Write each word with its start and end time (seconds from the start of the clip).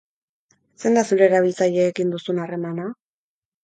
Zein 0.85 0.97
da 1.01 1.05
zure 1.11 1.25
erabiltzaileekin 1.29 2.19
duzun 2.19 2.45
harremana? 2.49 2.93